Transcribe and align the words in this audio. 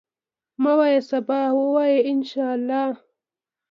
مه 0.61 0.71
وایه 0.77 1.01
سبا، 1.09 1.39
وایه 1.73 1.99
ان 2.11 2.19
شاءالله. 2.31 2.89